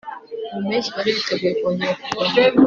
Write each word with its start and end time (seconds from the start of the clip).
mu 0.51 0.59
mpeshyi 0.65 0.91
bari 0.95 1.09
biteguye 1.17 1.53
kongera 1.61 1.93
kurwana 2.01 2.35